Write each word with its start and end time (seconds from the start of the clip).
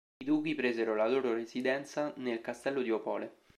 I 0.19 0.25
duchi 0.25 0.55
presero 0.55 0.95
la 0.95 1.07
loro 1.07 1.31
residenza 1.35 2.11
nel 2.15 2.41
castello 2.41 2.81
di 2.81 2.89
Opole. 2.89 3.35